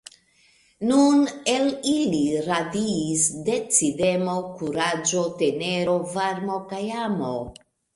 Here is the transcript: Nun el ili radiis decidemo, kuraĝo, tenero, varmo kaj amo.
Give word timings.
Nun 0.91 1.19
el 1.55 1.67
ili 1.91 2.23
radiis 2.47 3.29
decidemo, 3.53 4.37
kuraĝo, 4.59 5.31
tenero, 5.45 5.99
varmo 6.21 6.63
kaj 6.75 6.87
amo. 7.09 7.35